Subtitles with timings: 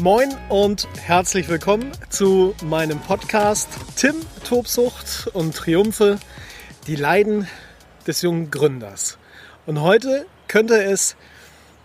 [0.00, 4.14] Moin und herzlich willkommen zu meinem Podcast Tim
[4.44, 6.18] Tobsucht und Triumphe,
[6.86, 7.48] die Leiden
[8.06, 9.16] des jungen Gründers.
[9.64, 11.16] Und heute könnte es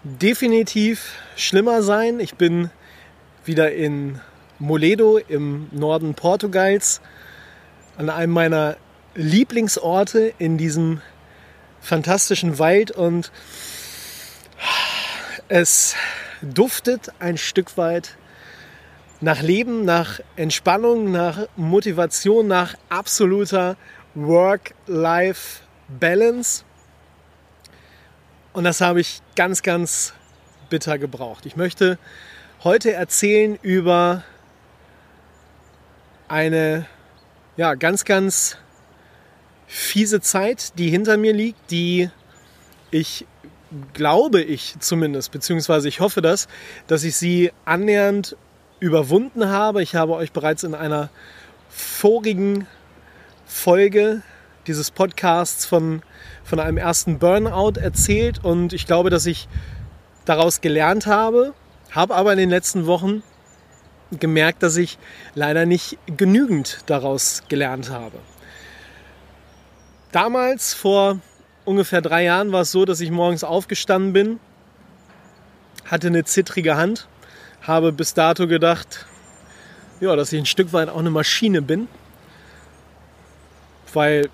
[0.04, 2.20] definitiv schlimmer sein.
[2.20, 2.70] Ich bin
[3.46, 4.20] wieder in
[4.60, 7.00] Moledo im Norden Portugals
[7.98, 8.76] an einem meiner
[9.16, 11.02] Lieblingsorte in diesem
[11.80, 13.32] fantastischen Wald und
[15.48, 15.96] es
[16.41, 18.18] duftet ein Stück weit
[19.22, 23.77] nach Leben, nach Entspannung, nach Motivation, nach absoluter
[24.16, 26.63] Work-Life-Balance.
[28.54, 30.16] Und das habe ich ganz, ganz
[30.70, 31.46] bitter gebraucht.
[31.46, 31.99] Ich möchte
[32.63, 34.23] heute erzählen über
[36.27, 36.88] eine
[37.57, 38.57] ja, ganz, ganz
[39.68, 42.10] fiese Zeit, die hinter mir liegt, die
[42.90, 43.27] ich
[43.94, 46.48] glaube ich zumindest, beziehungsweise ich hoffe das,
[46.88, 48.36] dass ich sie annähernd
[48.80, 49.82] überwunden habe.
[49.82, 51.10] Ich habe euch bereits in einer
[51.70, 52.68] vorigen
[53.46, 54.22] Folge
[54.68, 56.02] dieses Podcasts von,
[56.44, 59.48] von einem ersten Burnout erzählt und ich glaube, dass ich
[60.26, 61.54] daraus gelernt habe,
[61.91, 63.24] habe aber in den letzten Wochen
[64.12, 64.97] gemerkt, dass ich
[65.35, 68.18] leider nicht genügend daraus gelernt habe.
[70.12, 71.19] Damals, vor
[71.66, 74.40] ungefähr drei Jahren war es so, dass ich morgens aufgestanden bin,
[75.85, 77.07] hatte eine zittrige Hand,
[77.62, 79.06] habe bis dato gedacht,
[80.00, 81.88] ja, dass ich ein Stück weit auch eine Maschine bin,
[83.94, 84.29] weil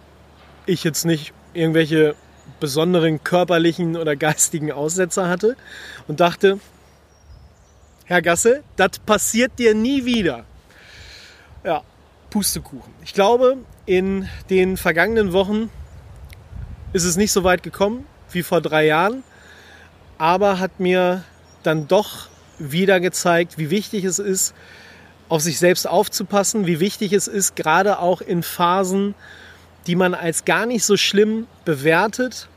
[0.66, 2.16] ich jetzt nicht irgendwelche
[2.60, 5.58] besonderen körperlichen oder geistigen Aussetzer hatte
[6.08, 6.60] und dachte,
[8.06, 10.46] Herr Gasse, das passiert dir nie wieder.
[11.66, 11.84] Ja,
[12.30, 12.94] Pustekuchen.
[13.04, 15.70] Ich glaube, in den vergangenen Wochen
[16.98, 19.24] ist es nicht so weit gekommen wie vor drei Jahren,
[20.18, 21.24] aber hat mir
[21.62, 22.28] dann doch
[22.58, 24.56] wieder gezeigt, wie wichtig es ist,
[25.30, 29.14] auf sich selbst aufzupassen, wie wichtig es ist, gerade auch in Phasen,
[29.86, 32.50] die man als gar nicht so schlimm bewertet,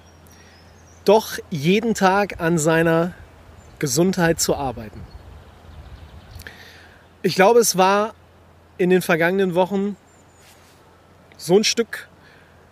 [1.05, 3.13] doch jeden Tag an seiner
[3.79, 5.03] Gesundheit zu arbeiten.
[7.23, 8.15] Ich glaube, es war
[8.79, 9.99] in den vergangenen Wochen
[11.37, 12.09] so ein Stück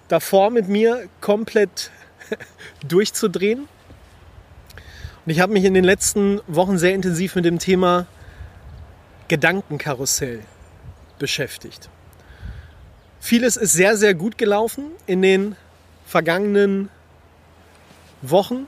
[0.08, 1.90] davor mit mir komplett
[2.88, 3.68] durchzudrehen.
[5.24, 8.06] Und ich habe mich in den letzten Wochen sehr intensiv mit dem Thema
[9.28, 10.40] Gedankenkarussell
[11.18, 11.90] beschäftigt.
[13.20, 15.56] Vieles ist sehr, sehr gut gelaufen in den
[16.06, 16.88] vergangenen
[18.22, 18.66] Wochen.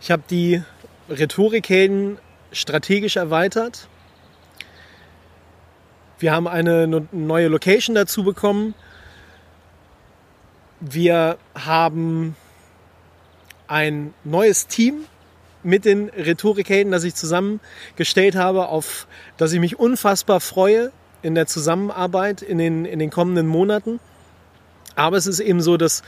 [0.00, 0.62] Ich habe die
[1.08, 2.18] Rhetorikhelden
[2.52, 3.88] strategisch erweitert.
[6.20, 8.74] Wir haben eine neue Location dazu bekommen
[10.80, 12.36] wir haben
[13.66, 15.04] ein neues Team
[15.62, 19.06] mit den Rhetorikhelden, das ich zusammengestellt habe, auf
[19.36, 24.00] das ich mich unfassbar freue in der Zusammenarbeit in den, in den kommenden Monaten.
[24.94, 26.02] Aber es ist eben so, dass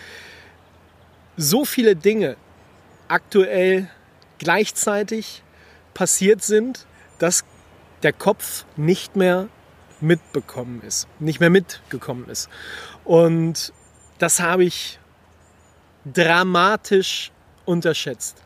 [1.36, 2.36] so viele Dinge
[3.08, 3.88] aktuell
[4.38, 5.42] gleichzeitig
[5.94, 6.86] passiert sind,
[7.18, 7.44] dass
[8.02, 9.48] der Kopf nicht mehr
[10.00, 12.48] mitbekommen ist, nicht mehr mitgekommen ist.
[13.04, 13.72] Und
[14.20, 14.98] das habe ich
[16.04, 17.32] dramatisch
[17.64, 18.42] unterschätzt.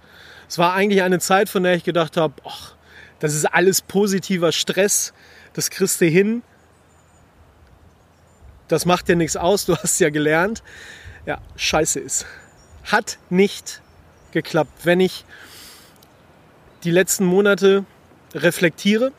[0.48, 2.74] Es war eigentlich eine Zeit, von der ich gedacht habe, ach,
[3.18, 5.12] das ist alles positiver Stress,
[5.52, 6.42] das kriegst du hin.
[8.68, 10.62] Das macht dir nichts aus, du hast ja gelernt.
[11.26, 12.26] Ja, scheiße ist.
[12.84, 13.82] Hat nicht
[14.32, 14.84] geklappt.
[14.84, 15.24] Wenn ich
[16.84, 17.84] die letzten Monate
[18.34, 19.12] reflektiere,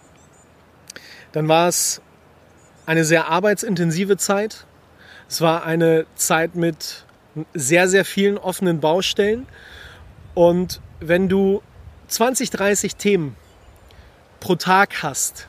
[1.33, 2.01] dann war es
[2.85, 4.65] eine sehr arbeitsintensive Zeit.
[5.27, 7.05] Es war eine Zeit mit
[7.53, 9.47] sehr, sehr vielen offenen Baustellen.
[10.33, 11.61] Und wenn du
[12.07, 13.35] 20, 30 Themen
[14.39, 15.47] pro Tag hast,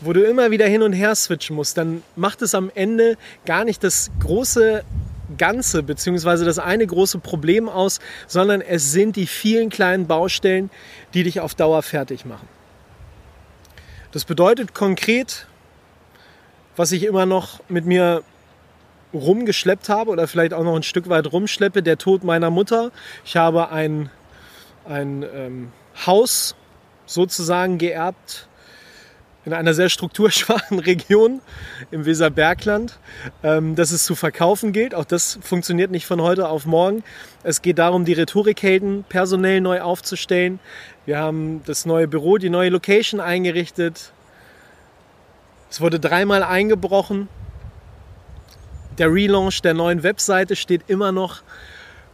[0.00, 3.16] wo du immer wieder hin und her switchen musst, dann macht es am Ende
[3.46, 4.84] gar nicht das große
[5.38, 10.70] Ganze beziehungsweise das eine große Problem aus, sondern es sind die vielen kleinen Baustellen,
[11.14, 12.48] die dich auf Dauer fertig machen.
[14.12, 15.46] Das bedeutet konkret,
[16.76, 18.22] was ich immer noch mit mir
[19.14, 22.90] rumgeschleppt habe oder vielleicht auch noch ein Stück weit rumschleppe, der Tod meiner Mutter.
[23.24, 24.10] Ich habe ein,
[24.86, 25.72] ein ähm,
[26.06, 26.56] Haus
[27.06, 28.48] sozusagen geerbt,
[29.44, 31.40] in einer sehr strukturschwachen Region
[31.90, 32.98] im Weserbergland,
[33.42, 34.94] ähm, dass es zu verkaufen gilt.
[34.94, 37.04] Auch das funktioniert nicht von heute auf morgen.
[37.42, 40.60] Es geht darum, die Rhetorikhelden personell neu aufzustellen.
[41.04, 44.12] Wir haben das neue Büro, die neue Location eingerichtet.
[45.70, 47.28] Es wurde dreimal eingebrochen.
[48.98, 51.42] Der Relaunch der neuen Webseite steht immer noch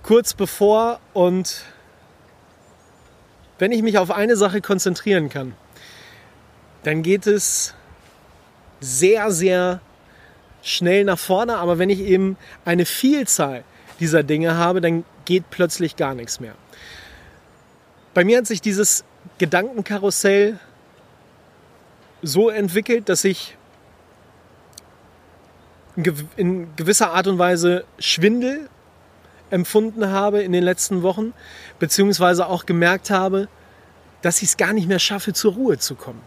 [0.03, 1.65] kurz bevor und
[3.59, 5.55] wenn ich mich auf eine Sache konzentrieren kann,
[6.83, 7.75] dann geht es
[8.81, 9.81] sehr, sehr
[10.63, 11.59] schnell nach vorne.
[11.59, 13.65] Aber wenn ich eben eine Vielzahl
[14.01, 16.55] dieser Dinge habe, dann geht plötzlich gar nichts mehr.
[18.15, 19.05] Bei mir hat sich dieses
[19.37, 20.59] Gedankenkarussell
[22.23, 23.57] so entwickelt, dass ich
[26.37, 28.69] in gewisser Art und Weise Schwindel
[29.51, 31.33] empfunden habe in den letzten Wochen,
[31.79, 33.49] beziehungsweise auch gemerkt habe,
[34.23, 36.21] dass ich es gar nicht mehr schaffe, zur Ruhe zu kommen.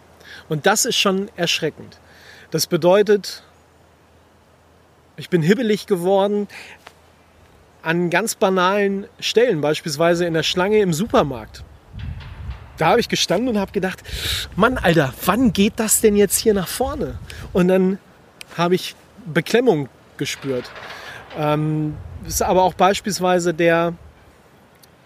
[0.49, 1.99] Und das ist schon erschreckend.
[2.51, 3.43] Das bedeutet,
[5.15, 6.47] ich bin hibbelig geworden
[7.81, 11.63] an ganz banalen Stellen, beispielsweise in der Schlange im Supermarkt.
[12.77, 14.01] Da habe ich gestanden und habe gedacht,
[14.55, 17.19] Mann, Alter, wann geht das denn jetzt hier nach vorne?
[17.51, 17.99] Und dann
[18.57, 20.69] habe ich Beklemmung gespürt.
[21.37, 23.93] Ähm, ist aber auch beispielsweise der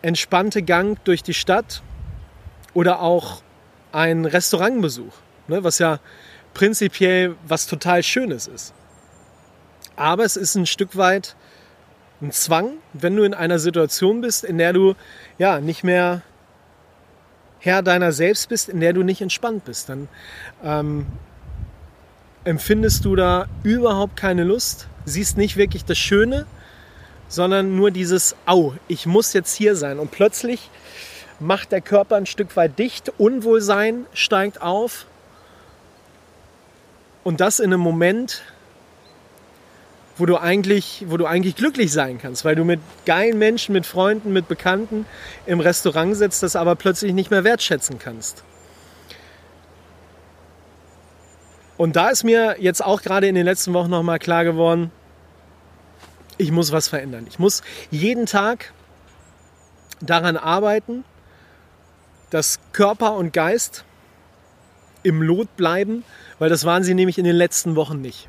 [0.02, 1.81] entspannte Gang durch die Stadt
[2.74, 3.42] oder auch
[3.92, 5.14] ein Restaurantbesuch,
[5.48, 6.00] ne, was ja
[6.54, 8.74] prinzipiell was total Schönes ist.
[9.96, 11.36] Aber es ist ein Stück weit
[12.22, 14.96] ein Zwang, wenn du in einer Situation bist, in der du
[15.38, 16.24] ja nicht mehr
[17.60, 20.08] Herr deiner selbst bist, in der du nicht entspannt bist, dann
[20.63, 21.08] ähm,
[22.48, 26.46] empfindest du da überhaupt keine Lust, siehst nicht wirklich das Schöne,
[27.28, 30.00] sondern nur dieses Au, ich muss jetzt hier sein.
[30.00, 30.70] Und plötzlich
[31.42, 35.06] macht der Körper ein Stück weit dicht, Unwohlsein steigt auf.
[37.26, 38.44] Und das in einem Moment,
[40.16, 43.86] wo du eigentlich, wo du eigentlich glücklich sein kannst, weil du mit geilen Menschen, mit
[43.86, 45.06] Freunden, mit Bekannten
[45.46, 48.44] im Restaurant sitzt, das aber plötzlich nicht mehr wertschätzen kannst.
[51.77, 54.91] Und da ist mir jetzt auch gerade in den letzten Wochen nochmal klar geworden,
[56.38, 57.25] ich muss was verändern.
[57.29, 58.74] Ich muss jeden Tag
[60.01, 61.03] daran arbeiten,
[62.29, 63.85] dass Körper und Geist
[65.03, 66.03] im Lot bleiben,
[66.39, 68.27] weil das waren sie nämlich in den letzten Wochen nicht.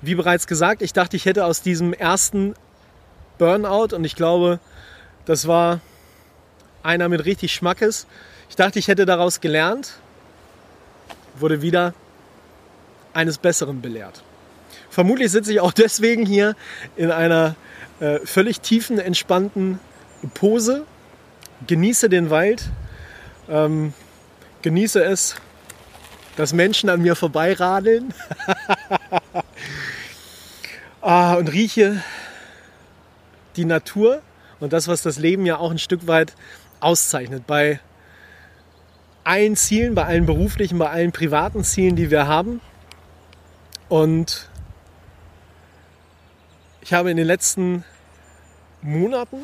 [0.00, 2.54] Wie bereits gesagt, ich dachte, ich hätte aus diesem ersten
[3.38, 4.58] Burnout, und ich glaube,
[5.26, 5.80] das war
[6.82, 8.06] einer mit richtig Schmackes,
[8.48, 9.92] ich dachte, ich hätte daraus gelernt,
[11.38, 11.94] wurde wieder
[13.14, 14.22] eines Besseren belehrt.
[14.90, 16.54] Vermutlich sitze ich auch deswegen hier
[16.96, 17.56] in einer
[18.00, 19.78] äh, völlig tiefen, entspannten
[20.34, 20.84] Pose,
[21.66, 22.70] genieße den Wald,
[23.48, 23.92] ähm,
[24.62, 25.36] genieße es,
[26.36, 28.14] dass Menschen an mir vorbeiradeln
[31.00, 32.02] ah, und rieche
[33.56, 34.22] die Natur
[34.60, 36.34] und das, was das Leben ja auch ein Stück weit
[36.80, 37.46] auszeichnet.
[37.46, 37.80] Bei
[39.24, 42.60] allen Zielen, bei allen beruflichen, bei allen privaten Zielen, die wir haben.
[43.88, 44.48] Und
[46.80, 47.84] ich habe in den letzten
[48.80, 49.36] Monaten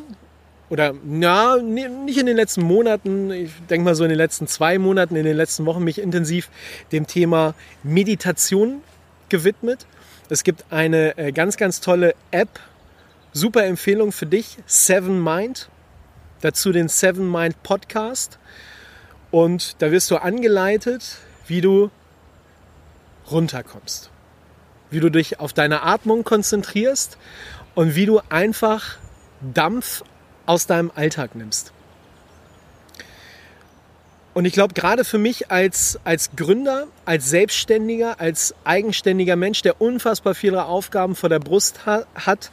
[0.71, 4.79] oder ja, nicht in den letzten Monaten, ich denke mal so in den letzten zwei
[4.79, 6.51] Monaten, in den letzten Wochen mich intensiv
[6.93, 8.83] dem Thema Meditation
[9.29, 9.87] gewidmet.
[10.29, 12.61] Es gibt eine äh, ganz, ganz tolle App,
[13.33, 15.71] super Empfehlung für dich, Seven Mind.
[16.43, 18.39] Dazu den Seven Mind Podcast.
[19.31, 21.91] Und da wirst du angeleitet, wie du
[23.31, 24.11] runterkommst
[24.91, 27.19] wie du dich auf deine Atmung konzentrierst
[27.75, 28.97] und wie du einfach
[29.41, 30.03] Dampf
[30.47, 31.73] aus deinem Alltag nimmst.
[34.35, 39.81] Und ich glaube, gerade für mich als, als Gründer, als Selbstständiger, als eigenständiger Mensch, der
[39.81, 42.51] unfassbar viele Aufgaben vor der Brust ha hat,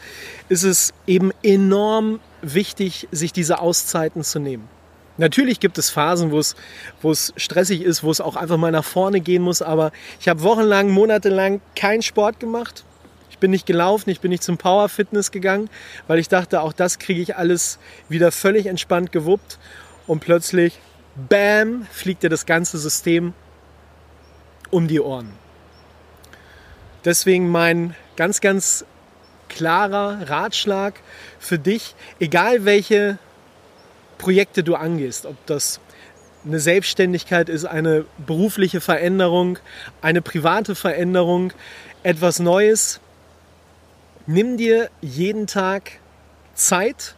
[0.50, 4.68] ist es eben enorm wichtig, sich diese Auszeiten zu nehmen.
[5.18, 9.22] Natürlich gibt es Phasen, wo es, stressig ist, wo es auch einfach mal nach vorne
[9.22, 12.84] gehen muss, aber ich habe wochenlang, monatelang keinen Sport gemacht.
[13.30, 15.70] Ich bin nicht gelaufen, ich bin nicht zum Power Fitness gegangen,
[16.08, 17.80] weil ich dachte, auch das kriege ich alles
[18.10, 19.58] wieder völlig entspannt gewuppt
[20.08, 20.80] und plötzlich,
[21.30, 23.34] bam, fliegt dir das ganze System
[24.70, 25.32] um die Ohren.
[27.06, 28.86] Deswegen mein ganz, ganz
[29.48, 30.96] klarer Ratschlag
[31.40, 33.18] für dich, egal welche
[34.18, 35.80] Projekte du angehst, ob das
[36.46, 39.58] eine Selbstständigkeit ist, eine berufliche Veränderung,
[40.02, 41.54] eine private Veränderung,
[42.04, 43.00] etwas Neues.
[44.28, 46.00] Nimm dir jeden Tag
[46.54, 47.16] Zeit,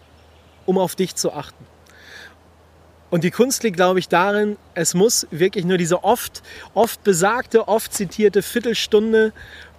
[0.66, 1.66] um auf dich zu achten.
[3.10, 7.68] Und die Kunst liegt, glaube ich, darin, es muss wirklich nur diese oft, oft besagte,
[7.68, 9.32] oft zitierte Viertelstunde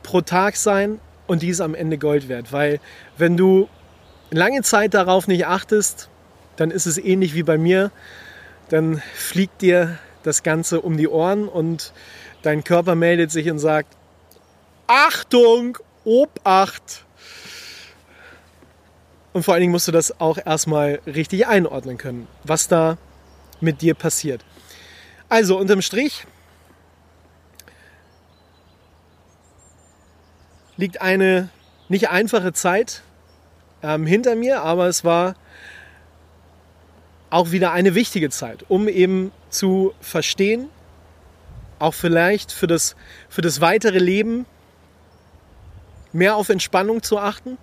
[0.02, 2.52] pro Tag sein und die ist am Ende Gold wert.
[2.52, 2.80] Weil
[3.18, 3.68] wenn du
[4.30, 6.08] lange Zeit darauf nicht achtest,
[6.58, 7.90] dann ist es ähnlich wie bei mir.
[8.68, 11.92] Dann fliegt dir das Ganze um die Ohren und
[12.42, 13.96] dein Körper meldet sich und sagt,
[14.88, 17.04] Achtung, Obacht.
[19.32, 22.98] Und vor allen Dingen musst du das auch erstmal richtig einordnen können, was da
[23.60, 24.44] mit dir passiert.
[25.28, 26.26] Also unterm Strich
[30.76, 31.50] liegt eine
[31.88, 33.02] nicht einfache Zeit
[33.82, 35.34] ähm, hinter mir, aber es war
[37.30, 40.68] auch wieder eine wichtige Zeit, um eben zu verstehen,
[41.78, 42.96] auch vielleicht für das,
[43.28, 44.46] für das weitere Leben
[46.12, 47.58] mehr auf Entspannung zu achten,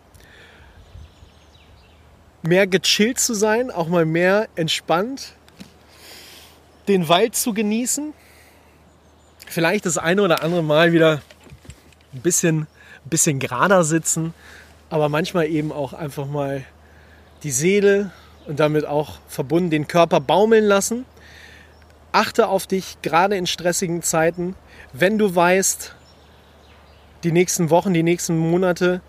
[2.43, 5.33] mehr gechillt zu sein, auch mal mehr entspannt,
[6.87, 8.13] den Wald zu genießen,
[9.47, 11.21] vielleicht das eine oder andere Mal wieder
[12.13, 14.33] ein bisschen, ein bisschen gerader sitzen,
[14.89, 16.63] aber manchmal eben auch einfach mal
[17.43, 18.11] die Seele
[18.47, 21.05] und damit auch verbunden den Körper baumeln lassen.
[22.11, 24.55] Achte auf dich, gerade in stressigen Zeiten,
[24.93, 25.95] wenn du weißt,
[27.23, 29.01] die nächsten Wochen, die nächsten Monate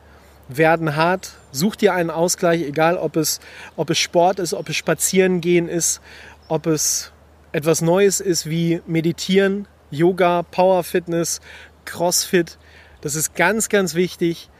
[0.48, 1.34] werden hart.
[1.52, 3.40] Such dir einen Ausgleich, egal ob es,
[3.76, 6.00] ob es Sport ist, ob es Spazierengehen ist,
[6.48, 7.12] ob es
[7.52, 11.40] etwas Neues ist wie Meditieren, Yoga, Power Fitness,
[11.84, 12.58] Crossfit.
[13.00, 14.50] Das ist ganz, ganz wichtig,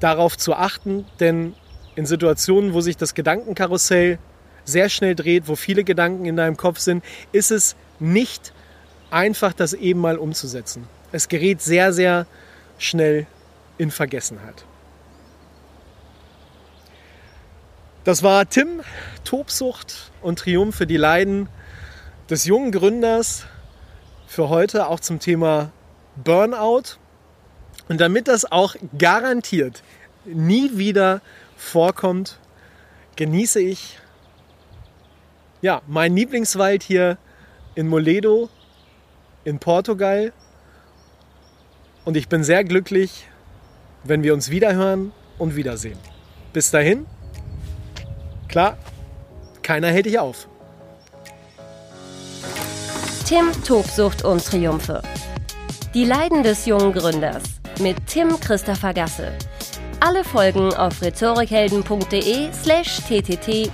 [0.00, 1.54] darauf zu achten, denn
[1.94, 4.18] in Situationen, wo sich das Gedankenkarussell
[4.64, 8.52] sehr schnell dreht, wo viele Gedanken in deinem Kopf sind, ist es nicht
[9.10, 10.86] einfach, das eben mal umzusetzen.
[11.10, 12.26] Es gerät sehr, sehr
[12.78, 13.26] schnell
[13.78, 14.64] in Vergessenheit.
[18.04, 18.80] Das war Tim,
[19.24, 21.48] Tobsucht und Triumph für die Leiden
[22.30, 23.44] des jungen Gründers
[24.26, 25.70] für heute auch zum Thema
[26.16, 26.96] Burnout.
[27.88, 29.82] Und damit das auch garantiert
[30.24, 31.20] nie wieder
[31.62, 32.38] vorkommt,
[33.16, 33.98] genieße ich
[35.62, 37.16] ja, meinen Lieblingswald hier
[37.74, 38.50] in Moledo
[39.44, 40.32] in Portugal.
[42.04, 43.26] Und ich bin sehr glücklich,
[44.04, 45.98] wenn wir uns wiederhören und wiedersehen.
[46.52, 47.06] Bis dahin,
[48.48, 48.76] klar,
[49.62, 50.48] keiner hält dich auf.
[53.24, 55.00] Tim Tobsucht und Triumphe.
[55.94, 57.44] Die Leiden des jungen Gründers
[57.80, 59.32] mit Tim Christopher Gasse.
[60.04, 63.70] Alle Folgen auf rhetorikhelden.de slash ttt-podcast.